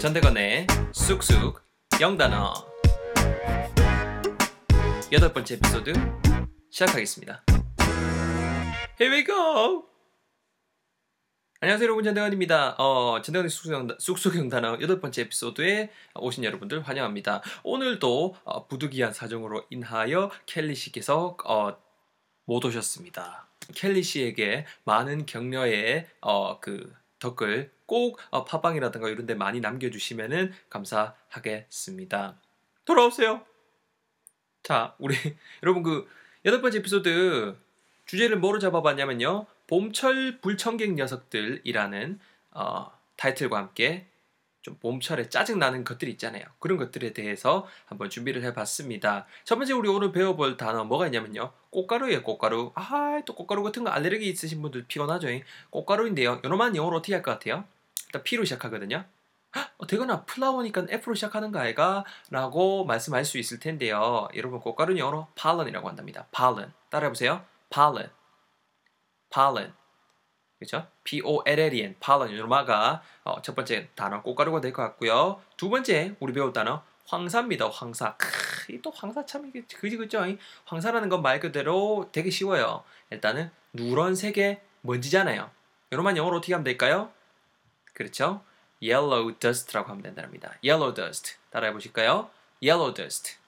전대건의 0.00 0.68
쑥쑥 0.92 1.60
영단어 2.00 2.52
여덟 5.10 5.32
번째 5.32 5.56
에피소드 5.56 5.92
시작하겠습니다. 6.70 7.42
Here 9.00 9.16
we 9.16 9.24
go! 9.24 9.88
안녕하세요 11.60 11.86
여러분 11.86 12.04
전대건입니다. 12.04 12.76
어, 12.78 13.20
전대건의 13.22 13.50
쑥쑥, 13.50 13.72
영단, 13.72 13.96
쑥쑥 13.98 14.36
영단어 14.36 14.78
여덟 14.80 15.00
번째 15.00 15.22
에피소드에 15.22 15.90
오신 16.14 16.44
여러분들 16.44 16.80
환영합니다. 16.82 17.42
오늘도 17.64 18.36
어, 18.44 18.68
부득이한 18.68 19.12
사정으로 19.12 19.64
인하여 19.70 20.30
켈리 20.46 20.76
씨께서 20.76 21.36
어, 21.44 21.76
못 22.44 22.64
오셨습니다. 22.64 23.48
켈리 23.74 24.04
씨에게 24.04 24.64
많은 24.84 25.26
격려의 25.26 26.06
어, 26.20 26.60
그 26.60 26.94
댓글 27.18 27.70
꼭 27.86 28.18
어, 28.30 28.44
팟빵이라든가 28.44 29.08
이런 29.08 29.26
데 29.26 29.34
많이 29.34 29.60
남겨주시면 29.60 30.52
감사하겠습니다. 30.70 32.40
돌아오세요. 32.84 33.44
자, 34.62 34.94
우리 34.98 35.14
여러분 35.62 35.82
그 35.82 36.08
여덟 36.44 36.60
번째 36.60 36.78
에피소드 36.78 37.56
주제를 38.06 38.38
뭐로 38.38 38.58
잡아봤냐면요. 38.58 39.46
봄철 39.66 40.40
불청객 40.40 40.94
녀석들이라는 40.94 42.20
어, 42.52 42.90
타이틀과 43.16 43.56
함께 43.56 44.06
좀 44.68 44.76
봄철에 44.80 45.30
짜증나는 45.30 45.82
것들이 45.84 46.10
있잖아요. 46.12 46.44
그런 46.58 46.76
것들에 46.76 47.14
대해서 47.14 47.66
한번 47.86 48.10
준비를 48.10 48.42
해봤습니다. 48.44 49.24
첫 49.44 49.56
번째 49.56 49.72
우리 49.72 49.88
오늘 49.88 50.12
배워볼 50.12 50.58
단어 50.58 50.84
뭐가 50.84 51.06
있냐면요. 51.06 51.52
꽃가루예요, 51.70 52.22
꽃가루. 52.22 52.72
아, 52.74 53.22
또 53.24 53.34
꽃가루 53.34 53.62
같은 53.62 53.84
거 53.84 53.90
알레르기 53.90 54.28
있으신 54.28 54.60
분들 54.60 54.84
피곤하죠. 54.86 55.28
꽃가루인데요. 55.70 56.42
요놈만 56.44 56.76
영어로 56.76 56.98
어떻게 56.98 57.14
할 57.14 57.22
것 57.22 57.30
같아요? 57.32 57.64
일단 58.06 58.22
P로 58.22 58.44
시작하거든요. 58.44 59.04
어, 59.78 59.86
되거나 59.86 60.24
플라워니까 60.24 60.86
F로 60.90 61.14
시작하는 61.14 61.50
거 61.50 61.58
아이가? 61.58 62.04
라고 62.30 62.84
말씀할 62.84 63.24
수 63.24 63.38
있을 63.38 63.58
텐데요. 63.58 64.28
여러분 64.36 64.60
꽃가루는 64.60 64.98
영어로 64.98 65.28
pollen이라고 65.34 65.88
한답니다. 65.88 66.26
pollen. 66.30 66.72
따라해보세요. 66.90 67.42
pollen. 67.70 68.10
pollen. 69.30 69.72
그렇죠? 70.58 70.86
P-O-L-L-E-N, 71.04 71.96
pollen, 72.00 72.36
요마가 72.36 73.02
어, 73.24 73.40
첫 73.42 73.54
번째 73.54 73.88
단어 73.94 74.22
꽃가루가 74.22 74.60
될 74.60 74.72
것 74.72 74.82
같고요. 74.82 75.40
두 75.56 75.70
번째 75.70 76.16
우리 76.20 76.32
배울 76.32 76.52
단어 76.52 76.82
황사입니다. 77.06 77.68
황사. 77.70 78.16
크, 78.18 78.80
또 78.82 78.90
황사 78.90 79.24
참 79.24 79.46
이게 79.46 79.62
그지 79.62 79.96
그죠? 79.96 80.24
황사라는 80.66 81.08
건 81.08 81.22
말 81.22 81.40
그대로 81.40 82.08
되게 82.12 82.28
쉬워요. 82.30 82.82
일단은 83.10 83.50
누런색의 83.72 84.60
먼지잖아요. 84.82 85.50
요놈만 85.92 86.16
영어로 86.16 86.36
어떻게 86.38 86.52
하면 86.52 86.64
될까요? 86.64 87.10
그렇죠? 87.94 88.42
yellow 88.82 89.32
dust라고 89.38 89.88
하면 89.90 90.02
된답니다. 90.02 90.52
yellow 90.64 90.92
dust. 90.92 91.36
따라해 91.50 91.72
보실까요? 91.72 92.30
yellow 92.62 92.92
dust. 92.92 93.38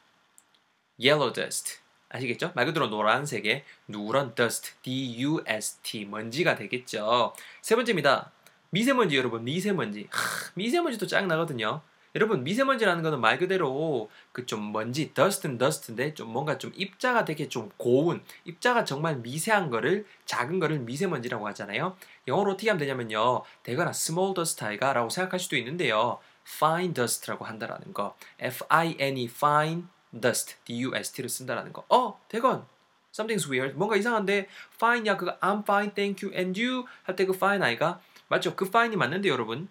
yellow 0.98 1.32
dust. 1.32 1.79
아시겠죠? 2.10 2.52
말 2.54 2.66
그대로 2.66 2.88
노란색의 2.88 3.64
누런 3.88 4.34
dust, 4.34 4.72
D-U-S-T, 4.82 6.06
먼지가 6.06 6.54
되겠죠. 6.56 7.32
세 7.62 7.74
번째입니다. 7.76 8.32
미세먼지 8.70 9.16
여러분, 9.16 9.44
미세먼지. 9.44 10.06
하, 10.10 10.50
미세먼지도 10.54 11.06
짱 11.06 11.26
나거든요. 11.28 11.82
여러분 12.16 12.42
미세먼지라는 12.42 13.04
거는 13.04 13.20
말 13.20 13.38
그대로 13.38 14.10
그 14.32 14.44
좀 14.46 14.72
먼지 14.72 15.14
dust는 15.14 15.58
dust인데 15.58 16.14
좀 16.14 16.32
뭔가 16.32 16.58
좀 16.58 16.72
입자가 16.74 17.24
되게 17.24 17.48
좀 17.48 17.70
고운 17.76 18.20
입자가 18.44 18.84
정말 18.84 19.16
미세한 19.18 19.70
거를 19.70 20.06
작은 20.24 20.58
거를 20.58 20.80
미세먼지라고 20.80 21.46
하잖아요. 21.48 21.96
영어로 22.26 22.52
어떻게 22.52 22.68
하면 22.68 22.80
되냐면요. 22.80 23.42
되거나 23.62 23.90
small 23.90 24.34
dust 24.34 24.64
아이가라고 24.64 25.08
생각할 25.08 25.38
수도 25.38 25.56
있는데요. 25.56 26.18
fine 26.46 26.94
dust라고 26.94 27.44
한다라는 27.44 27.92
거. 27.92 28.16
F-I-N-E 28.40 29.26
fine 29.26 29.84
dust 30.18 30.56
D-U-S-T를 30.64 31.28
쓴다라는 31.28 31.72
거. 31.72 31.84
어, 31.88 32.20
대건 32.28 32.66
something's 33.12 33.50
weird. 33.50 33.76
뭔가 33.76 33.96
이상한데 33.96 34.48
fine야 34.74 35.16
그거 35.16 35.36
I'm 35.40 35.62
fine, 35.62 35.92
thank 35.94 36.26
you, 36.26 36.36
and 36.36 36.60
you 36.60 36.86
할 37.04 37.16
때 37.16 37.26
그 37.26 37.34
fine 37.34 37.62
아이가 37.64 38.00
맞죠? 38.28 38.54
그 38.54 38.66
fine이 38.66 38.96
맞는데 38.96 39.28
여러분. 39.28 39.68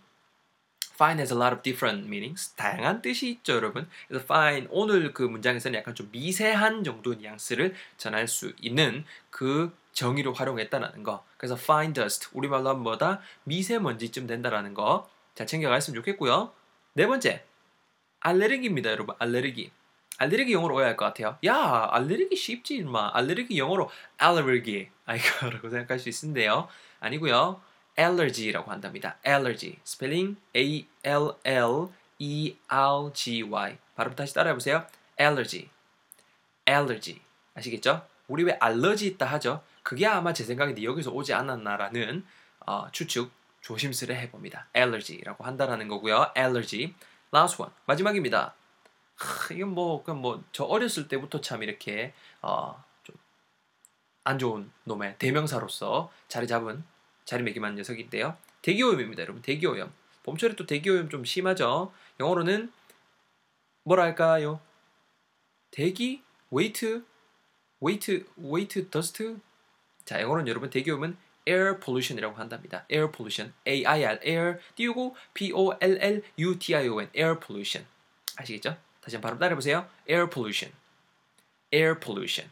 fine 0.94 1.18
has 1.20 1.32
a 1.32 1.40
lot 1.40 1.54
of 1.54 1.64
different 1.64 2.08
meanings. 2.08 2.54
다양한 2.56 3.02
뜻이 3.02 3.30
있죠, 3.30 3.54
여러분. 3.54 3.88
그래서 4.10 4.26
fine 4.26 4.68
오늘 4.70 5.14
그 5.14 5.24
문장에서는 5.24 5.80
약간 5.80 5.96
좀 5.96 6.10
미세한 6.12 6.84
정도 6.84 7.14
뉘앙스를 7.14 7.74
전할 7.96 8.28
수 8.28 8.52
있는 8.60 9.06
그 9.30 9.74
정의를 9.94 10.34
활용했다라는 10.34 11.04
거. 11.04 11.24
그래서 11.38 11.56
fine 11.56 11.94
dust 11.94 12.28
우리말로 12.34 12.70
하면 12.70 12.84
뭐다? 12.84 13.22
미세먼지쯤 13.46 14.28
된다라는 14.28 14.74
거. 14.74 15.10
자, 15.36 15.46
챙겨갔으면 15.46 15.96
좋겠고요. 16.02 16.52
네 16.94 17.08
번째. 17.08 17.46
알레르기입니다, 18.20 18.92
여러분. 18.92 19.16
알레르기. 19.20 19.72
알레르기 20.20 20.52
영어로 20.54 20.74
뭐야 20.74 20.88
할것 20.88 21.08
같아요? 21.14 21.38
야, 21.46 21.88
알레르기 21.92 22.36
쉽지, 22.36 22.76
인마. 22.76 23.12
알레르기 23.14 23.58
영어로 23.58 23.90
allergy. 24.22 24.90
아이가라고 25.06 25.70
생각할 25.72 25.98
수 25.98 26.10
있는데요. 26.10 26.68
아니고요. 27.00 27.62
allergy라고 27.98 28.70
한답니다. 28.70 29.18
allergy. 29.26 29.78
스펠링 29.84 30.36
A 30.56 30.86
L 31.04 31.32
L 31.46 31.88
E 32.20 32.58
R 32.68 33.14
G 33.14 33.44
Y. 33.44 33.78
발음 33.96 34.14
다시 34.16 34.34
따라해 34.34 34.54
보세요. 34.54 34.86
allergy. 35.20 35.70
allergy. 36.68 37.22
아시겠죠? 37.56 38.06
우리 38.28 38.44
왜 38.44 38.58
알러지 38.60 39.08
있다 39.08 39.26
하죠? 39.26 39.64
그게 39.84 40.06
아마 40.06 40.34
제 40.34 40.44
생각인데 40.44 40.84
여기서 40.84 41.12
오지 41.12 41.34
않았나라는 41.34 42.26
어, 42.68 42.88
추측 42.92 43.32
조심스레 43.62 44.16
해봅니다. 44.16 44.68
allergy라고 44.76 45.46
한다라는 45.46 45.88
거고요. 45.88 46.34
allergy. 46.38 46.94
last 47.34 47.62
one. 47.62 47.74
마지막입니다. 47.86 48.54
하, 49.20 49.54
이건 49.54 49.70
뭐, 49.70 50.04
그냥 50.04 50.22
뭐, 50.22 50.44
저 50.52 50.64
어렸을 50.64 51.08
때부터 51.08 51.42
참 51.42 51.64
이렇게, 51.64 52.14
어, 52.42 52.84
좀, 53.04 53.16
안 54.24 54.40
좋은 54.40 54.72
놈의 54.86 55.16
대명사로서 55.20 56.12
자리 56.28 56.48
잡은 56.48 56.84
자리매김한 57.26 57.76
녀석인데요. 57.76 58.38
대기오염입니다, 58.62 59.22
여러분. 59.22 59.42
대기오염. 59.42 59.92
봄철에 60.24 60.56
또 60.56 60.66
대기오염 60.66 61.10
좀 61.10 61.26
심하죠. 61.26 61.94
영어로는 62.20 62.72
뭐라 63.84 64.04
할까요? 64.04 64.60
대기, 65.72 66.24
웨이트, 66.52 67.04
Wait, 67.80 68.26
wait, 68.38 68.90
dust. 68.90 69.40
자, 70.06 70.22
영어로는 70.22 70.48
여러분 70.48 70.70
대기오염은 70.70 71.18
air 71.48 71.80
pollution이라고 71.80 72.36
한답니다. 72.36 72.86
air 72.92 73.12
pollution, 73.12 73.54
A-I-R, 73.68 74.20
air 74.24 74.60
띄우고 74.76 75.16
P-O-L-L-U-T-I-O-N, 75.34 77.10
air 77.16 77.40
pollution. 77.40 77.88
아시겠죠? 78.36 78.78
다시 79.02 79.16
한 79.16 79.22
번 79.22 79.30
발음 79.30 79.40
따라해보세요. 79.40 79.86
air 80.10 80.30
pollution, 80.30 80.74
air 81.74 82.00
pollution. 82.00 82.52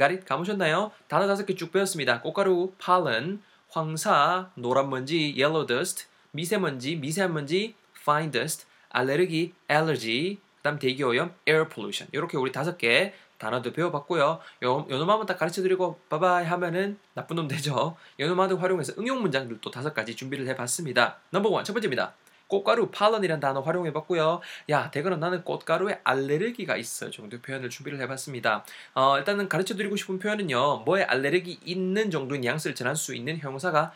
it? 0.00 0.24
감으셨나요? 0.26 0.92
단어 1.08 1.26
다섯 1.26 1.44
개 1.44 1.54
쭉 1.54 1.72
배웠습니다. 1.72 2.20
꽃가루, 2.20 2.72
pollen, 2.78 3.42
황사, 3.70 4.50
노란 4.54 4.90
먼지, 4.90 5.34
yellow 5.36 5.66
dust, 5.66 6.06
미세먼지, 6.32 6.96
미세한 6.96 7.32
먼지, 7.32 7.74
fine 8.00 8.30
dust, 8.30 8.66
알레르기, 8.90 9.52
allergy, 9.70 10.38
그다음 10.58 10.78
대기오염, 10.78 11.34
air 11.48 11.68
pollution. 11.68 12.08
이렇게 12.12 12.36
우리 12.36 12.52
다섯 12.52 12.78
개 12.78 13.12
단어도 13.38 13.72
배워봤고요. 13.72 14.40
요, 14.64 14.86
요 14.90 14.98
놈 14.98 15.08
한번 15.10 15.26
딱 15.26 15.38
가르쳐드리고 15.38 16.00
바바이 16.08 16.44
하면은 16.46 16.98
나쁜 17.14 17.36
놈 17.36 17.46
되죠. 17.46 17.96
요 18.18 18.28
놈한테 18.28 18.56
활용해서 18.56 18.94
응용 18.98 19.20
문장들도 19.22 19.70
다섯 19.70 19.94
가지 19.94 20.16
준비를 20.16 20.46
해봤습니다. 20.48 21.18
넘버 21.30 21.48
원, 21.50 21.64
첫 21.64 21.72
번째입니다. 21.72 22.14
꽃가루, 22.48 22.90
팔런이라는 22.90 23.40
단어 23.40 23.60
활용해 23.60 23.92
봤고요. 23.92 24.40
야, 24.70 24.90
대거나 24.90 25.16
나는 25.16 25.44
꽃가루에 25.44 26.00
알레르기가 26.02 26.76
있어 26.76 27.10
정도 27.10 27.40
표현을 27.40 27.70
준비를 27.70 28.00
해 28.00 28.08
봤습니다. 28.08 28.64
어, 28.94 29.16
일단은 29.18 29.48
가르쳐 29.48 29.76
드리고 29.76 29.94
싶은 29.96 30.18
표현은요. 30.18 30.82
뭐에 30.84 31.04
알레르기 31.04 31.60
있는 31.64 32.10
정도의 32.10 32.40
뉘앙스를 32.40 32.74
전할 32.74 32.96
수 32.96 33.14
있는 33.14 33.38
형사가 33.38 33.92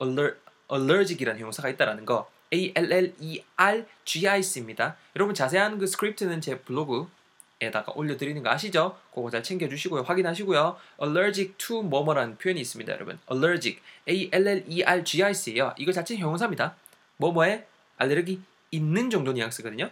aller, 0.00 0.36
allergic이라는 0.70 1.40
형사가 1.40 1.68
있다라는 1.70 2.04
거. 2.04 2.30
A-L-L-E-R-G-I-C입니다. 2.52 3.26
여러분 5.16 5.34
자세한 5.34 5.78
그 5.78 5.86
script는 5.86 6.40
제 6.40 6.60
블로그 6.60 7.08
에다가 7.60 7.92
올려드리는 7.96 8.40
거 8.42 8.50
아시죠? 8.50 8.98
그거 9.14 9.30
잘 9.30 9.42
챙겨주시고요. 9.42 10.02
확인하시고요. 10.02 10.76
allergic 11.02 11.54
to 11.56 11.82
뭐뭐라는 11.82 12.36
표현이 12.36 12.60
있습니다, 12.60 12.92
여러분. 12.92 13.18
allergic, 13.32 13.80
A-L-L-E-R-G-I-C예요. 14.06 15.74
이거 15.78 15.90
자체 15.90 16.16
형용사입니다. 16.16 16.76
뭐뭐에 17.16 17.66
알레르기 17.96 18.42
있는 18.70 19.10
정도 19.10 19.32
뉘앙스거든요. 19.32 19.90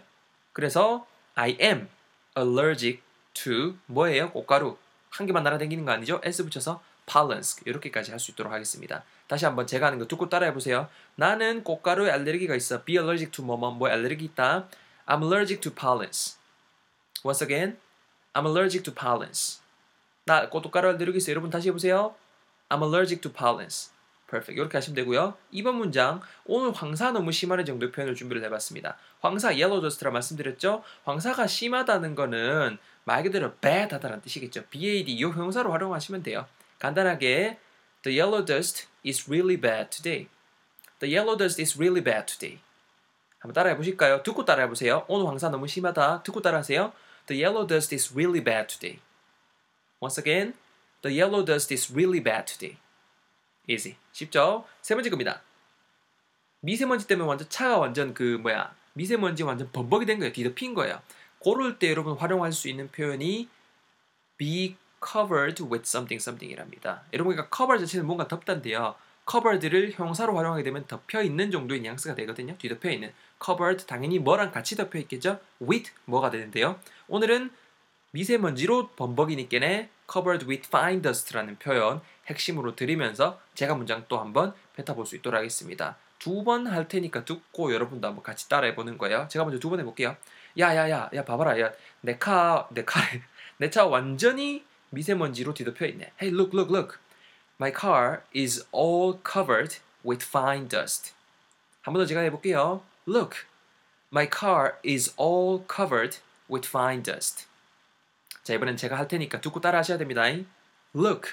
그래서 0.53 1.05
I 1.35 1.57
am 1.59 1.89
allergic 2.37 3.01
to 3.33 3.75
뭐예요? 3.87 4.31
꽃가루. 4.31 4.77
한 5.09 5.25
개만 5.27 5.43
날아다니는 5.43 5.85
거 5.85 5.91
아니죠? 5.91 6.19
S 6.23 6.43
붙여서 6.43 6.81
pollens 7.05 7.61
이렇게까지 7.65 8.11
할 8.11 8.19
수 8.19 8.31
있도록 8.31 8.51
하겠습니다. 8.51 9.03
다시 9.27 9.45
한번 9.45 9.65
제가 9.67 9.87
하는 9.87 9.99
거 9.99 10.07
듣고 10.07 10.29
따라해 10.29 10.53
보세요. 10.53 10.89
나는 11.15 11.63
꽃가루에 11.63 12.11
알레르기가 12.11 12.55
있어. 12.55 12.83
Be 12.83 12.95
allergic 12.95 13.31
to 13.31 13.43
뭐뭐 13.45 13.71
뭐 13.71 13.87
알레르기 13.89 14.25
있다. 14.25 14.67
I'm 15.07 15.21
allergic 15.21 15.61
to 15.61 15.71
pollens. 15.73 16.37
Once 17.23 17.43
again, 17.43 17.77
I'm 18.33 18.45
allergic 18.45 18.83
to 18.83 18.93
pollens. 18.93 19.61
나 20.25 20.49
꽃가루 20.49 20.89
알레르기 20.89 21.17
있어. 21.17 21.31
여러분 21.31 21.49
다시 21.49 21.69
해보세요. 21.69 22.15
I'm 22.69 22.81
allergic 22.83 23.21
to 23.21 23.31
pollens. 23.31 23.91
Perfect. 24.35 24.59
이렇게 24.59 24.77
하시면 24.77 24.95
되고요. 24.95 25.35
이번 25.51 25.75
문장 25.75 26.21
오늘 26.45 26.73
황사 26.73 27.11
너무 27.11 27.31
심하네 27.31 27.63
정도의 27.63 27.91
표현을 27.91 28.15
준비를 28.15 28.43
해봤습니다. 28.45 28.97
황사 29.21 29.49
yellow 29.49 29.81
dust라 29.81 30.11
말씀드렸죠. 30.11 30.83
황사가 31.05 31.47
심하다는 31.47 32.15
거는 32.15 32.77
말 33.05 33.23
그대로 33.23 33.53
bad하다는 33.55 34.21
뜻이겠죠. 34.21 34.65
bad 34.69 35.11
이 35.11 35.23
형사로 35.23 35.71
활용하시면 35.71 36.23
돼요. 36.23 36.45
간단하게 36.79 37.57
the 38.03 38.19
yellow 38.19 38.43
dust 38.43 38.87
is 39.05 39.29
really 39.29 39.59
bad 39.59 39.89
today. 39.89 40.27
The 40.99 41.15
yellow 41.15 41.37
dust 41.37 41.61
is 41.61 41.77
really 41.77 42.03
bad 42.03 42.25
today. 42.25 42.59
한번 43.39 43.53
따라해 43.53 43.77
보실까요? 43.77 44.23
듣고 44.23 44.43
따라해 44.43 44.67
보세요. 44.67 45.05
오늘 45.07 45.27
황사 45.27 45.49
너무 45.49 45.67
심하다. 45.67 46.23
듣고 46.23 46.41
따라하세요. 46.41 46.91
The 47.27 47.43
yellow 47.43 47.65
dust 47.67 47.93
is 47.95 48.13
really 48.13 48.43
bad 48.43 48.67
today. 48.67 48.99
Once 50.01 50.19
again, 50.19 50.53
the 51.01 51.21
yellow 51.21 51.45
dust 51.45 51.73
is 51.73 51.93
really 51.93 52.21
bad 52.21 52.45
today. 52.45 52.77
Easy. 53.67 53.95
쉽죠? 54.11 54.65
세 54.81 54.95
번째 54.95 55.09
겁니다. 55.09 55.41
미세먼지 56.61 57.07
때문에 57.07 57.27
완전 57.27 57.47
차가 57.49 57.77
완전 57.77 58.13
그 58.13 58.39
뭐야 58.41 58.73
미세먼지 58.93 59.43
완전 59.43 59.69
범벅이 59.71 60.05
된 60.05 60.19
거예요. 60.19 60.33
뒤덮인 60.33 60.73
거예요. 60.73 61.01
그럴 61.43 61.77
때 61.77 61.89
여러분 61.89 62.17
활용할 62.17 62.51
수 62.51 62.67
있는 62.69 62.89
표현이 62.89 63.47
be 64.37 64.75
covered 65.05 65.61
with 65.63 65.83
something 65.85 66.15
something이랍니다. 66.15 67.03
여러분 67.13 67.35
그러니까 67.35 67.55
cover 67.55 67.79
자체는 67.79 68.05
뭔가 68.05 68.27
덮단데요. 68.27 68.95
covered를 69.29 69.91
형사로 69.91 70.35
활용하게 70.35 70.63
되면 70.63 70.85
덮여 70.87 71.21
있는 71.21 71.51
정도의 71.51 71.81
뉘앙스가 71.81 72.15
되거든요. 72.15 72.57
뒤덮여 72.57 72.89
있는 72.89 73.13
covered 73.43 73.85
당연히 73.85 74.19
뭐랑 74.19 74.51
같이 74.51 74.75
덮여 74.75 74.97
있겠죠. 74.99 75.39
with 75.61 75.91
뭐가 76.05 76.31
되는데요. 76.31 76.79
오늘은 77.07 77.51
미세먼지로 78.11 78.89
범벅이니께네 78.89 79.89
covered 80.11 80.45
with 80.47 80.67
fine 80.67 81.01
dust라는 81.01 81.57
표현 81.57 82.01
핵심으로 82.27 82.75
들으면서 82.75 83.39
제가 83.55 83.75
문장 83.75 84.05
또 84.07 84.19
한번 84.19 84.53
뱉어볼 84.75 85.05
수 85.05 85.15
있도록 85.15 85.37
하겠습니다. 85.37 85.97
두 86.19 86.43
번 86.43 86.65
할 86.67 86.87
테니까 86.87 87.25
듣고 87.25 87.73
여러분도 87.73 88.07
한번 88.07 88.23
같이 88.23 88.47
따라해 88.49 88.73
보는 88.75 88.97
거예요. 88.97 89.27
제가 89.29 89.45
먼저 89.45 89.59
두 89.59 89.69
번 89.69 89.79
해볼게요. 89.79 90.15
야야야 90.57 91.09
야 91.13 91.25
봐봐라 91.25 91.59
야내 91.59 92.17
카 92.19 92.67
내 92.71 92.83
카에 92.85 93.21
내차 93.57 93.85
완전히 93.85 94.63
미세먼지로 94.89 95.53
뒤덮여 95.53 95.85
있네. 95.87 96.11
Hey 96.21 96.33
look 96.33 96.57
look 96.57 96.73
look 96.73 96.97
my 97.59 97.71
car 97.73 98.21
is 98.35 98.65
all 98.73 99.19
covered 99.23 99.77
with 100.05 100.25
fine 100.25 100.67
dust. 100.67 101.13
한 101.83 101.93
번 101.93 102.01
더 102.01 102.05
제가 102.05 102.21
해볼게요. 102.21 102.81
Look 103.07 103.45
my 104.11 104.27
car 104.29 104.75
is 104.85 105.13
all 105.19 105.63
covered 105.69 106.19
with 106.49 106.67
fine 106.67 107.03
dust. 107.03 107.45
자 108.45 108.53
이번엔 108.53 108.77
제가 108.77 108.95
할 108.95 109.07
테니까 109.07 109.41
듣고 109.41 109.59
따라 109.59 109.79
하셔야 109.79 109.97
됩니다. 109.97 110.21
Look, 110.95 111.31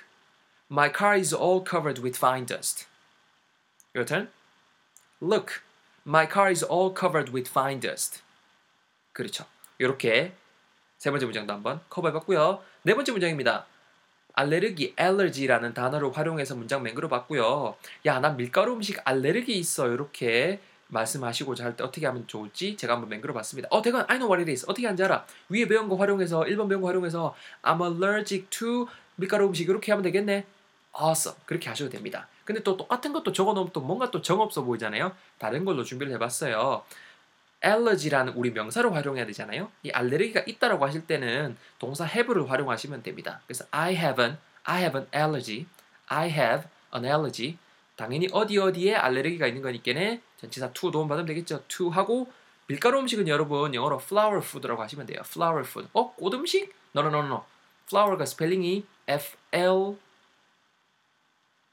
my 0.70 0.90
car 0.90 1.14
is 1.18 1.34
all 1.34 1.62
covered 1.62 2.00
with 2.00 2.16
fine 2.16 2.46
dust. 2.46 2.86
Your 3.94 4.06
turn. 4.06 4.30
Look, 5.20 5.60
my 6.06 6.26
car 6.26 6.50
is 6.50 6.64
all 6.64 6.94
covered 6.98 7.30
with 7.30 7.50
fine 7.50 7.80
dust. 7.80 8.22
그렇죠. 9.12 9.44
이렇게 9.76 10.32
세 10.96 11.10
번째 11.10 11.26
문장도 11.26 11.52
한번 11.52 11.82
커버해봤고요. 11.90 12.62
네 12.84 12.94
번째 12.94 13.12
문장입니다. 13.12 13.66
알레르기, 14.32 14.94
allergy라는 14.98 15.74
단어를 15.74 16.16
활용해서 16.16 16.54
문장 16.54 16.82
맹글어 16.82 17.08
봤고요. 17.08 17.76
야, 18.06 18.20
난 18.20 18.38
밀가루 18.38 18.72
음식 18.72 18.98
알레르기 19.04 19.58
있어. 19.58 19.90
이렇게 19.90 20.62
말씀하시고자 20.92 21.64
할 21.64 21.76
때 21.76 21.82
어떻게 21.84 22.06
하면 22.06 22.26
좋을지 22.26 22.76
제가 22.76 22.94
한번 22.94 23.08
맹글어 23.10 23.32
봤습니다. 23.34 23.68
어, 23.70 23.80
대건 23.82 24.02
I 24.08 24.18
know 24.18 24.30
what 24.30 24.40
it 24.40 24.50
is. 24.50 24.64
어떻게 24.68 24.86
하는지 24.86 25.02
알아? 25.04 25.24
위에 25.48 25.66
배운 25.66 25.88
거 25.88 25.96
활용해서 25.96 26.40
1번 26.42 26.68
배운 26.68 26.80
거 26.82 26.88
활용해서 26.88 27.34
I'm 27.62 27.82
allergic 27.82 28.46
to 28.50 28.86
밀가루 29.16 29.46
음식 29.46 29.68
이렇게 29.68 29.90
하면 29.92 30.02
되겠네. 30.02 30.44
awesome. 31.00 31.38
그렇게 31.46 31.68
하셔도 31.70 31.90
됩니다. 31.90 32.28
근데 32.44 32.62
또 32.62 32.76
똑같은 32.76 33.12
것도 33.12 33.32
적어 33.32 33.54
놓으면 33.54 33.72
또 33.72 33.80
뭔가 33.80 34.10
또 34.10 34.20
정없어 34.20 34.62
보이잖아요. 34.62 35.12
다른 35.38 35.64
걸로 35.64 35.82
준비를 35.84 36.12
해 36.12 36.18
봤어요. 36.18 36.84
allergy라는 37.64 38.32
우리 38.34 38.50
명사로 38.50 38.92
활용해야 38.92 39.24
되잖아요. 39.26 39.70
이 39.84 39.90
알레르기가 39.90 40.42
있다라고 40.46 40.84
하실 40.84 41.06
때는 41.06 41.56
동사 41.78 42.04
have를 42.06 42.50
활용하시면 42.50 43.02
됩니다. 43.04 43.40
그래서 43.46 43.64
I 43.70 43.94
have 43.96 44.22
an 44.22 44.38
I 44.64 44.80
have 44.82 44.98
an 45.00 45.08
allergy. 45.14 45.66
I 46.08 46.28
have 46.30 46.68
an 46.94 47.04
allergy. 47.04 47.56
당연히 48.02 48.26
어디 48.32 48.58
어디에 48.58 48.96
알레르기가 48.96 49.46
있는 49.46 49.62
거니까는 49.62 50.20
전치사 50.36 50.72
to 50.72 50.90
도움 50.90 51.06
받으면 51.06 51.24
되겠죠. 51.24 51.62
to 51.68 51.88
하고 51.88 52.28
밀가루 52.66 52.98
음식은 52.98 53.28
여러분 53.28 53.72
영어로 53.72 54.00
flour 54.02 54.38
food라고 54.38 54.82
하시면 54.82 55.06
돼요. 55.06 55.20
flour 55.24 55.60
food. 55.64 55.88
어? 55.92 56.12
꽃 56.14 56.34
음식? 56.34 56.72
No, 56.96 57.06
no, 57.06 57.16
no, 57.16 57.24
no. 57.24 57.44
flour가 57.86 58.26
스펠링이 58.26 58.84
F 59.06 59.36
L 59.52 59.96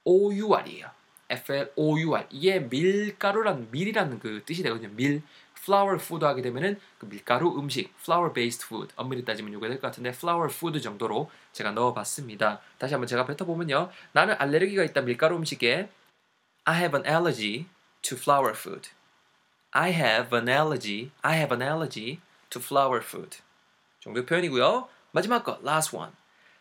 O 0.04 0.32
U 0.32 0.54
R이에요. 0.54 0.92
F 1.32 1.52
L 1.52 1.72
O 1.76 2.00
U 2.00 2.14
R. 2.14 2.28
이게 2.30 2.60
밀가루라는 2.60 3.70
밀이라는 3.72 4.20
그 4.20 4.44
뜻이 4.46 4.62
되거든요. 4.62 4.90
밀. 4.92 5.24
flour 5.58 5.96
food 6.00 6.24
하게 6.26 6.44
되면은 6.44 6.80
그 7.00 7.10
밀가루 7.10 7.58
음식, 7.58 7.92
flour 8.02 8.34
based 8.34 8.66
food. 8.68 8.94
엄밀히 8.96 9.26
따지면 9.26 9.52
이거 9.52 9.62
될것 9.62 9.82
같은데 9.82 10.10
flour 10.10 10.48
food 10.54 10.80
정도로 10.80 11.32
제가 11.54 11.72
넣어봤습니다. 11.72 12.62
다시 12.78 12.94
한번 12.94 13.08
제가 13.08 13.26
뱉어보면요. 13.26 13.90
나는 14.12 14.36
알레르기가 14.38 14.84
있다 14.84 15.02
밀가루 15.02 15.36
음식에 15.36 15.90
I 16.70 16.74
have 16.74 16.94
an 16.94 17.04
allergy 17.08 17.66
to 18.04 18.16
flour 18.16 18.54
food. 18.54 18.90
I 19.74 19.90
have 19.90 20.32
an 20.32 20.48
allergy. 20.48 21.10
I 21.24 21.34
have 21.36 21.52
an 21.52 21.64
allergy 21.64 22.20
to 22.52 22.62
flour 22.62 23.02
food. 23.02 23.38
정도 24.00 24.24
표현이고요. 24.24 24.88
마지막 25.12 25.44
거 25.44 25.60
last 25.66 25.96
one. 25.96 26.12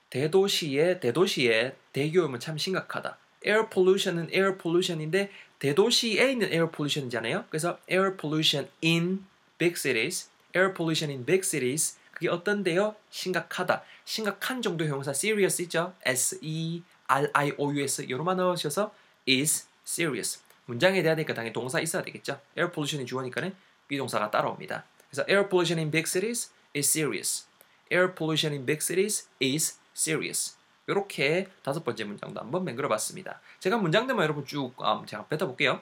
대도시의 0.08 1.00
대도시의 1.00 1.76
대기오염은 1.92 2.40
참 2.40 2.56
심각하다. 2.56 3.18
air 3.44 3.68
pollution은 3.68 4.30
air 4.32 4.56
pollution인데 4.56 5.30
대도시에 5.58 6.32
있는 6.32 6.50
air 6.50 6.70
pollution이잖아요. 6.70 7.44
그래서 7.50 7.78
air 7.90 8.16
pollution 8.16 8.70
in 8.82 9.26
big 9.58 9.76
cities, 9.76 10.30
air 10.56 10.72
pollution 10.72 11.10
in 11.10 11.26
big 11.26 11.46
cities 11.46 11.98
그게 12.12 12.30
어떤데요? 12.30 12.96
심각하다. 13.10 13.82
심각한 14.06 14.62
정도의 14.62 14.88
형사 14.88 15.10
serious 15.10 15.60
있죠? 15.60 15.92
S 16.06 16.38
E 16.40 16.82
R 17.08 17.28
I 17.34 17.52
O 17.58 17.74
U 17.74 17.82
S 17.82 18.08
요로만 18.08 18.38
넣으셔서 18.38 18.94
is 19.28 19.68
serious. 19.88 20.42
문장에 20.66 21.02
대야 21.02 21.16
되니까 21.16 21.32
당연히 21.32 21.52
동사 21.54 21.80
있어야 21.80 22.02
되겠죠. 22.02 22.38
air 22.56 22.70
pollution이 22.70 23.06
주어니까는 23.06 23.56
비동사가 23.88 24.30
따라옵니다. 24.30 24.84
그래서 25.08 25.24
air 25.28 25.48
pollution 25.48 25.78
in 25.78 25.90
big 25.90 26.06
cities 26.06 26.52
is 26.76 26.86
serious. 26.88 27.48
air 27.90 28.14
pollution 28.14 28.52
in 28.52 28.66
big 28.66 28.84
cities 28.84 29.28
is 29.42 29.78
serious. 29.96 30.58
이렇게 30.86 31.48
다섯 31.62 31.82
번째 31.82 32.04
문장도 32.04 32.38
한번 32.38 32.64
맹글어 32.64 32.88
봤습니다. 32.88 33.40
제가 33.60 33.78
문장들만 33.78 34.22
여러분 34.22 34.44
쭉 34.44 34.74
음, 34.80 35.06
제가 35.06 35.26
뱉어볼게요. 35.26 35.80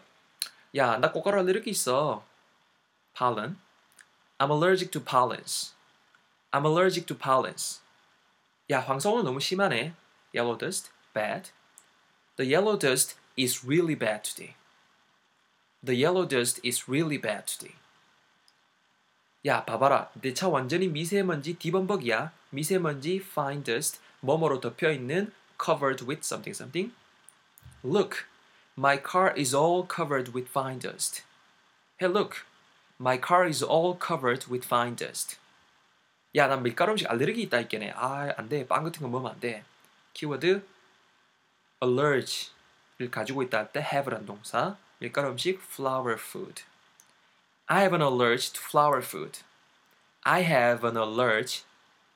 야, 0.77 0.99
나 0.99 1.11
꽃가루 1.11 1.41
알레르기 1.41 1.71
있어. 1.71 2.25
pollen. 3.17 3.57
I'm 4.39 4.51
allergic 4.51 4.91
to 4.93 5.03
pollens. 5.03 5.75
I'm 6.53 6.65
allergic 6.65 7.07
to 7.07 7.17
pollens. 7.17 7.81
야, 8.71 8.85
오늘 8.87 9.25
너무 9.25 9.41
심하네. 9.41 9.95
Yellow 10.35 10.59
dust, 10.59 10.91
bad. 11.15 11.51
The 12.37 12.53
yellow 12.53 12.79
dust 12.79 13.17
is 13.38 13.64
really 13.66 13.96
bad 13.96 14.24
today. 14.24 14.56
The 15.84 15.96
yellow 15.96 16.26
dust 16.26 16.60
is 16.64 16.88
really 16.88 17.18
bad 17.18 17.46
today. 17.46 17.76
야, 19.46 19.66
봐봐라. 19.66 20.12
내 20.22 20.34
차 20.34 20.48
완전히 20.48 20.88
미세먼지 20.88 21.58
디범벅이야. 21.58 22.32
미세먼지 22.52 23.16
fine 23.16 23.64
dust. 23.64 24.00
뭐뭐로 24.20 24.60
덮여 24.60 24.92
있는 24.92 25.34
covered 25.60 26.06
with 26.06 26.22
something 26.24 26.56
something. 26.56 26.94
Look, 27.84 28.26
my 28.78 29.02
car 29.02 29.34
is 29.36 29.56
all 29.56 29.88
covered 29.88 30.32
with 30.34 30.48
fine 30.50 30.80
dust. 30.80 31.24
Hey, 32.00 32.12
look, 32.12 32.46
my 33.00 33.18
car 33.20 33.48
is 33.48 33.64
all 33.64 33.98
covered 33.98 34.46
with 34.48 34.68
fine 34.68 34.96
dust. 34.96 35.38
야, 36.36 36.48
난 36.48 36.62
밀가루 36.62 36.92
음식 36.94 37.10
알레르기 37.10 37.42
있다 37.44 37.60
있겠네. 37.62 37.94
아, 37.96 38.32
안 38.38 38.48
돼. 38.48 38.68
빵 38.68 38.84
같은 38.84 39.02
거 39.02 39.08
먹으면 39.08 39.34
안 39.34 39.40
돼. 39.40 39.64
키워드 40.14 40.64
allergy 41.84 42.52
를 42.99 43.11
가지고 43.11 43.43
있다 43.43 43.59
할 43.59 43.73
때 43.73 43.81
have란 43.81 44.25
동사. 44.25 44.77
밀가루 44.99 45.29
음식 45.31 45.61
flour 45.61 46.15
food. 46.19 46.63
I 47.67 47.83
have 47.83 47.95
an 47.95 48.01
allergy 48.01 48.53
to 48.53 48.63
flour 48.63 49.03
food. 49.03 49.41
I 50.23 50.43
have 50.43 50.87
an 50.89 50.97
allergy 50.97 51.65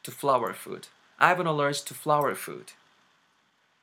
to 0.02 0.14
flour 0.14 0.54
food. 0.54 0.88
I 1.18 1.30
have 1.30 1.40
an 1.40 1.46
allergy 1.46 1.84
to 1.84 1.94
flour 1.94 2.32
food. 2.34 2.72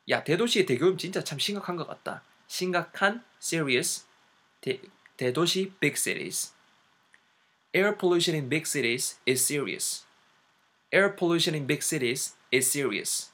야, 0.10 0.24
대도시의 0.24 0.66
대교염 0.66 0.98
진짜 0.98 1.24
참 1.24 1.38
심각한 1.38 1.76
것 1.76 1.86
같다. 1.86 2.24
심각한, 2.48 3.24
serious, 3.40 4.06
대, 4.62 4.82
대도시, 5.18 5.74
big 5.80 5.96
cities. 5.96 6.54
Air 7.76 7.98
pollution 7.98 8.36
in 8.36 8.50
big 8.50 8.66
cities 8.66 9.20
is 9.28 9.46
serious. 9.46 10.06
Air 10.92 11.16
pollution 11.16 11.54
in 11.54 11.68
big 11.68 11.84
cities 11.84 12.36
is 12.52 12.68
serious. 12.68 13.32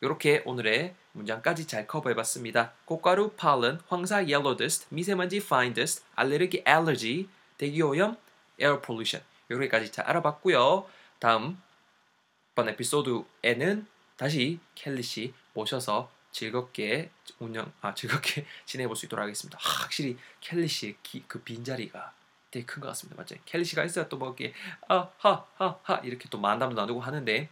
이렇게 0.00 0.42
오늘의 0.44 0.94
문장까지 1.12 1.66
잘 1.66 1.86
커버해봤습니다. 1.86 2.72
꽃가루, 2.84 3.32
pollen, 3.36 3.80
황사, 3.88 4.16
yellow 4.16 4.56
미세먼지, 4.90 5.36
fine 5.38 5.74
dust, 5.74 6.04
알레르기, 6.14 6.64
allergy, 6.66 7.28
대기오염, 7.58 8.16
air 8.60 8.80
pollution. 8.80 9.24
여기까지 9.50 9.92
잘 9.92 10.06
알아봤고요. 10.06 10.86
다음 11.18 11.60
번 12.54 12.68
에피소드에는 12.68 13.86
다시 14.16 14.58
켈리 14.74 15.02
씨 15.02 15.34
모셔서 15.54 16.10
즐겁게 16.32 17.10
운영 17.38 17.70
아 17.80 17.94
즐겁게 17.94 18.46
지내볼 18.64 18.96
수 18.96 19.06
있도록 19.06 19.22
하겠습니다. 19.22 19.58
하, 19.60 19.82
확실히 19.82 20.16
켈리 20.40 20.66
씨의 20.66 20.96
기, 21.02 21.24
그 21.26 21.42
빈자리가 21.42 22.12
되게 22.50 22.66
큰 22.66 22.80
것 22.80 22.88
같습니다. 22.88 23.20
맞죠? 23.20 23.36
켈리 23.44 23.64
씨가 23.64 23.84
있어야 23.84 24.08
또뭐 24.08 24.28
이렇게 24.28 24.54
아하하하 24.88 26.00
이렇게 26.04 26.28
또 26.30 26.38
만담도 26.38 26.74
나누고 26.80 27.00
하는데 27.00 27.48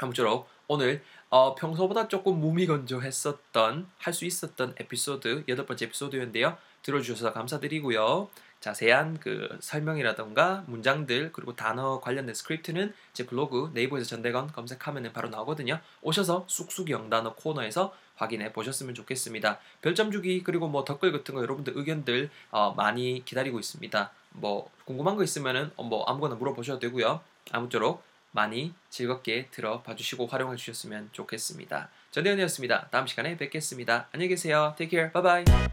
아무쪼록 0.00 0.48
오늘 0.68 1.04
어, 1.30 1.54
평소보다 1.54 2.08
조금 2.08 2.40
무미건조했었던 2.40 3.88
할 3.98 4.12
수 4.12 4.24
있었던 4.24 4.74
에피소드 4.78 5.44
여덟 5.48 5.64
번째 5.64 5.86
에피소드였는데요. 5.86 6.56
들어주셔서 6.82 7.32
감사드리고요. 7.32 8.28
자세한 8.58 9.20
그 9.20 9.48
설명이라던가 9.60 10.64
문장들 10.66 11.30
그리고 11.32 11.54
단어 11.54 12.00
관련된 12.00 12.34
script는 12.34 12.92
제 13.14 13.24
블로그 13.24 13.70
네이버에서 13.72 14.06
전대건 14.06 14.48
검색하면 14.48 15.12
바로 15.12 15.28
나오거든요. 15.28 15.78
오셔서 16.02 16.44
쑥쑥 16.48 16.90
영단어 16.90 17.34
코너에서 17.34 17.94
확인해 18.16 18.52
보셨으면 18.52 18.94
좋겠습니다. 18.94 19.60
별점 19.80 20.10
주기 20.10 20.42
그리고 20.42 20.68
뭐 20.68 20.84
댓글 20.84 21.12
같은 21.12 21.34
거 21.34 21.42
여러분들 21.42 21.74
의견들 21.76 22.28
어, 22.50 22.74
많이 22.76 23.24
기다리고 23.24 23.58
있습니다. 23.60 24.10
뭐 24.30 24.68
궁금한 24.84 25.16
거 25.16 25.22
있으면은 25.22 25.70
어, 25.76 25.84
뭐 25.84 26.04
아무거나 26.04 26.34
물어보셔도 26.34 26.80
되고요. 26.80 27.20
아무쪼록 27.52 28.02
많이 28.32 28.74
즐겁게 28.88 29.46
들어봐 29.50 29.94
주시고 29.94 30.26
활용해 30.26 30.56
주셨으면 30.56 31.10
좋겠습니다. 31.12 31.90
전대현이었습니다. 32.10 32.88
다음 32.90 33.06
시간에 33.06 33.36
뵙겠습니다. 33.36 34.08
안녕히 34.12 34.28
계세요. 34.28 34.74
Take 34.76 34.90
care. 34.90 35.12
Bye 35.12 35.44
bye. 35.44 35.70